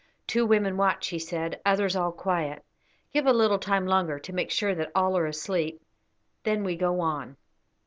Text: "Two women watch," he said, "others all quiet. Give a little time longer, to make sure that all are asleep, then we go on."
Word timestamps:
"Two 0.25 0.47
women 0.47 0.77
watch," 0.77 1.09
he 1.09 1.19
said, 1.19 1.61
"others 1.63 1.95
all 1.95 2.11
quiet. 2.11 2.65
Give 3.13 3.27
a 3.27 3.31
little 3.31 3.59
time 3.59 3.85
longer, 3.85 4.17
to 4.17 4.33
make 4.33 4.49
sure 4.49 4.73
that 4.73 4.91
all 4.95 5.15
are 5.15 5.27
asleep, 5.27 5.79
then 6.43 6.63
we 6.63 6.75
go 6.75 7.01
on." 7.01 7.37